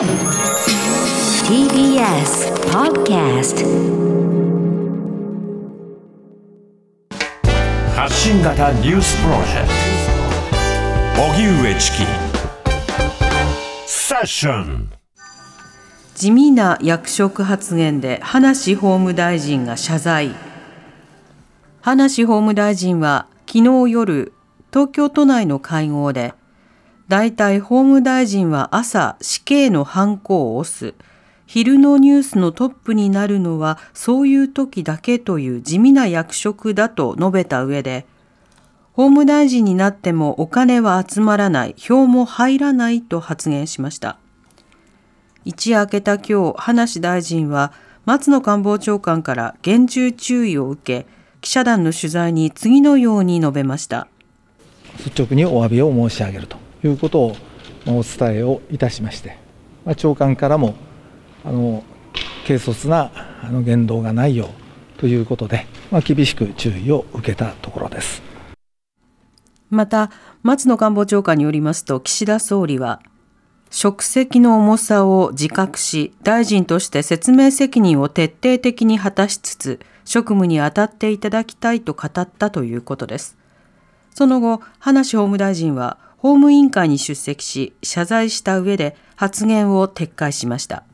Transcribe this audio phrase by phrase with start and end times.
[0.00, 0.08] TBS
[2.72, 3.66] Podcast
[7.94, 9.68] 発信型ニュースプロジェク
[11.16, 11.22] ト。
[11.22, 12.06] 荻上チキ。
[13.86, 14.90] セッション。
[16.14, 20.34] 地味な役職発言で葉梨法務大臣が謝罪。
[21.82, 24.32] 葉梨法務大臣は昨日夜
[24.72, 26.32] 東京都内の会合で
[27.10, 30.94] 大体法務大臣は朝死刑のハンコを押す。
[31.44, 38.06] 昼のニュースのトップになるのはそういう時だけという地味な役職だと述べた上で、
[38.92, 44.16] 法務大臣になってもお金は集まらない、票も入らないと発言しました。
[45.44, 47.72] 一夜明けた今日、葉梨大臣は
[48.04, 51.08] 松野官房長官から厳重注意を受け、
[51.40, 54.06] 記者団の取材に次のように述べました。
[55.04, 56.59] 率直にお詫びを申し上げると。
[56.84, 57.36] いうことを
[57.86, 59.36] お伝えをいたしまして、
[59.84, 60.74] まあ、長官からも
[61.44, 61.84] あの
[62.46, 63.10] 軽率な
[63.42, 64.50] あの言動がないよ
[64.96, 68.22] うということで、まあ、厳しく注意を受けたところです。
[69.70, 70.10] また
[70.42, 73.00] 松野官房長官によりますと岸田総理は
[73.70, 83.38] 職責の重さを自覚し大臣として説明責任を徹底的に果たしつつ職務に当たっていただきたいと語ったということです
[84.12, 90.84] その後葉梨法務大臣は法務委員会に出席し謝罪した上で発言を撤回しました。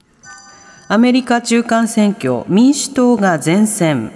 [0.88, 4.12] アメリカ中間選挙民主党が前線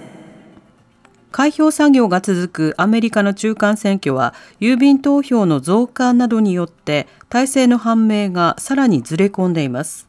[1.29, 10.07] 開票作業が続くアメリカの中間選挙は郵便投票の増加などによって体制の判明がさらにずれ込んでいます。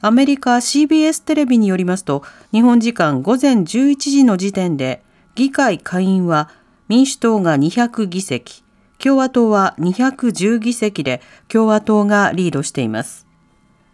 [0.00, 5.02] アメリカ CBS テレビによりますと日本時間午前11時の時点で
[5.34, 6.48] 議会下院は
[6.88, 8.63] 民主党が200議席
[9.04, 13.26] 共和党は210議席で共和党がリードしています。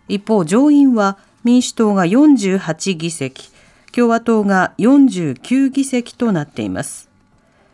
[0.07, 3.51] 一方、上院は民主党が48議席、
[3.91, 7.09] 共和党が49議席となっています。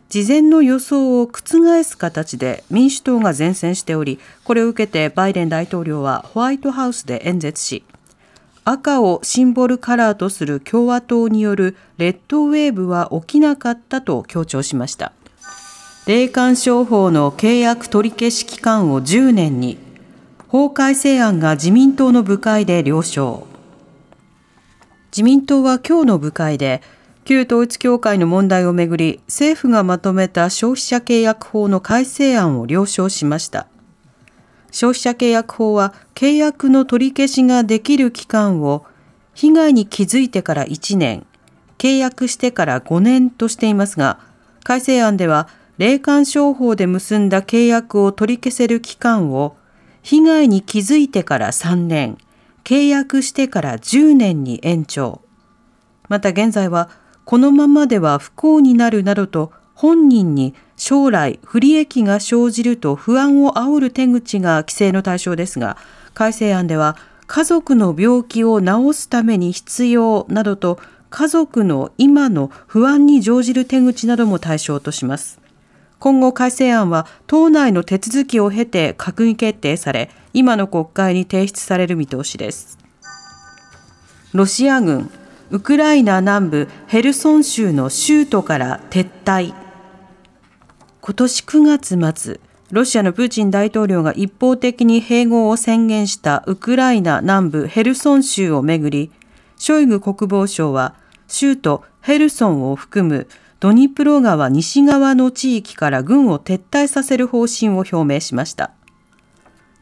[0.09, 7.83] 事前の予想を覆す形で民主党が善戦しており、これを受けてバイデン大統領はホワイトハウスで演説し、
[8.65, 15.13] 赤をシンボルカラーとする共和党によるレッドウェーブは起きなかったと強調しました。
[16.07, 19.77] 霊感商法の契約取り消し期間を10年に、
[20.47, 23.45] 法改正案が自民党の部会で了承。
[25.11, 26.81] 自民党は今日の部会で、
[27.25, 33.67] 旧統一教会の問題をめぐり、政府がまとめた消費者契約法の改正案を了承しました。
[34.71, 38.85] 消費者契約法は、契約の取り消しができる期間を、
[39.33, 41.25] 被害に気づいてから1年、
[41.77, 44.19] 契約してから5年としていますが、
[44.63, 49.55] 改正案では、霊感商法で結んだ契約を取り消せる期間を
[50.01, 52.17] 被害に気づいてから3年、
[52.63, 55.21] 契約してから10年に延長。
[56.09, 56.89] また現在は
[57.25, 65.77] このままでは不幸になるなどと本人に将来不利益が生じると不安を煽る手口が規制の対象ですが、
[66.15, 70.79] 改正案では家族の病気を治すために必要などと
[71.09, 75.39] 家族の今の不安に乗じる手口なども対象とします。
[75.99, 82.77] 今後改正案は党内の手続きを経て閣議決定され、今の国会に提出される見通しです。
[84.33, 85.09] ロシア軍、
[85.49, 89.53] ウクライナ南部ヘルソン州の州都から撤退。
[91.01, 99.11] 今年9月末、ロシアのプーチン大統領が一方的に併合を宣言したウクライナ南部ヘルソン州をめぐり、
[99.57, 100.93] ショイグ国防相は
[101.27, 103.27] 州都ヘルソンを含む
[103.59, 108.71] ドニプロ川西側の地域から軍を撤退させる方針を表明しました。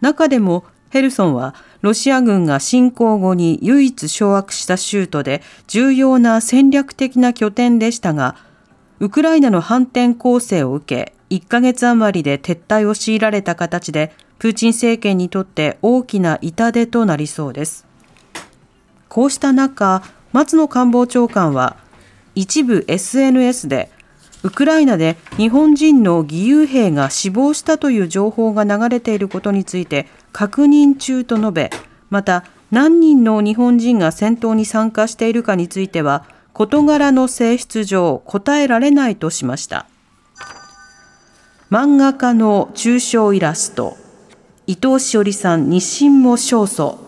[0.01, 8.35] 中でもヘルソンはロシア軍が侵攻後に唯一掌握した州都で重要な戦略的な拠点でしたが、
[8.99, 17.85] ウクライナの反転攻勢を受け、1ヶ月余りで撤退を強いられた形で、プーチン政権にとって大きな痛手となりそうです。
[19.09, 20.01] こうした中、
[20.31, 21.77] 松野官房長官は、
[22.35, 23.89] 一部 SNS で
[24.43, 31.69] ウクライナで日本人の義勇兵が死亡したという情報が流れていることについて確認中と述べ
[32.09, 39.87] また何人の日本人が戦闘に参加しているかについては事柄の性質上答えられないとしました。
[41.71, 43.97] 漫画家の抽象イラスト
[44.67, 47.04] 伊藤詩織さん日清も勝訴。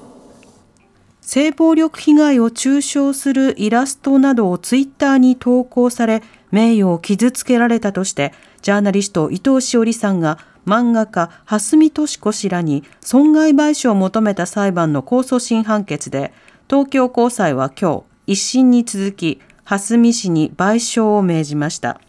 [1.27, 16.31] 性暴力被害を中傷するイラストなどをツイッターに投稿され、名誉を傷つけられたとして、ジャーナリスト伊藤詩織さんが漫画家蓮見敏子氏らに損害賠償を求めた裁判の控訴審判決で
[16.69, 21.99] 東京高裁は今日一審に続き蓮見氏に賠償を命じました。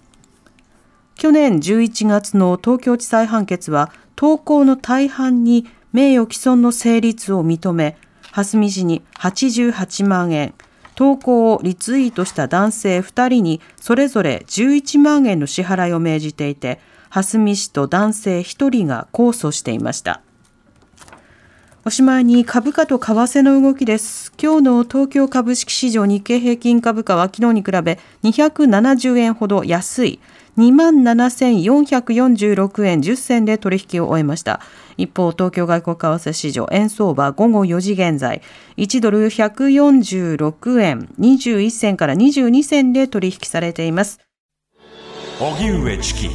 [1.17, 7.97] 去年11月の東京地裁判決は投稿の大半に名誉毀損の成立を認め
[8.33, 10.55] 蓮見氏に88万円。
[10.95, 20.23] 投稿をリツイートした男性2人にそれぞれ11万円の支払いを命じていて蓮見氏と男性1人が控訴していました。
[21.85, 24.33] おしまいに株価と為替の動きです。
[24.43, 30.21] 今日の東京株式市場日経平均株価は昨日に比べ270円ほど安い。
[30.59, 34.61] 27,446円10銭で取引を終えました。
[34.97, 38.43] 一方、東京外国為替市場円相場午後4時現在、
[38.77, 44.19] 1ドル146円21銭から22銭で取引されています。
[45.41, 46.31] 荻上チキ